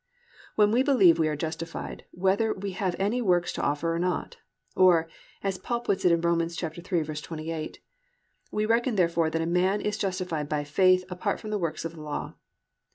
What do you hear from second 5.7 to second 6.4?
puts it in Rom.